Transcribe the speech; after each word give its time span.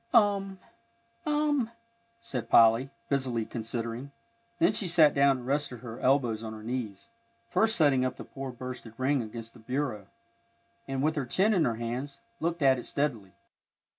"Um!" 0.15 0.57
said 2.19 2.49
Polly, 2.49 2.89
busily 3.07 3.45
considering. 3.45 4.11
Then 4.57 4.73
she 4.73 4.87
sat 4.87 5.13
down 5.13 5.37
and 5.37 5.45
rested 5.45 5.81
her 5.81 5.99
elbows 5.99 6.41
on 6.41 6.53
her 6.53 6.63
knees, 6.63 7.09
first 7.51 7.75
setting 7.75 8.03
up 8.03 8.15
the 8.15 8.23
poor 8.23 8.51
bursted 8.51 8.95
ring 8.97 9.21
against 9.21 9.53
the 9.53 9.59
bureau; 9.59 10.07
and, 10.87 11.03
with 11.03 11.13
her 11.17 11.27
chin 11.27 11.53
in 11.53 11.65
her 11.65 11.75
hands, 11.75 12.19
looked 12.39 12.63
at 12.63 12.79
it 12.79 12.87
steadily. 12.87 13.33